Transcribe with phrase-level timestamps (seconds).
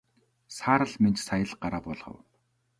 [0.55, 2.15] Саарал Минж сая л гараа буулгав.